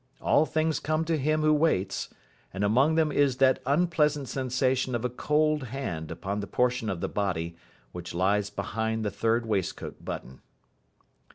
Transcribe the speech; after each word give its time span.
All 0.19 0.47
things 0.47 0.79
come 0.79 1.05
to 1.05 1.15
him 1.15 1.41
who 1.43 1.53
waits, 1.53 2.09
and 2.51 2.63
among 2.63 2.95
them 2.95 3.11
is 3.11 3.37
that 3.37 3.61
unpleasant 3.67 4.27
sensation 4.27 4.95
of 4.95 5.05
a 5.05 5.11
cold 5.11 5.65
hand 5.65 6.09
upon 6.09 6.39
the 6.39 6.47
portion 6.47 6.89
of 6.89 7.01
the 7.01 7.07
body 7.07 7.55
which 7.91 8.15
lies 8.15 8.49
behind 8.49 9.05
the 9.05 9.11
third 9.11 9.45
waistcoat 9.45 10.03
button. 10.03 10.41